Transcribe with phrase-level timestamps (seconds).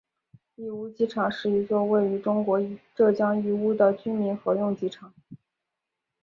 [0.55, 2.59] 义乌机场是一座位于中国
[2.95, 5.13] 浙江义乌的军民合用机场。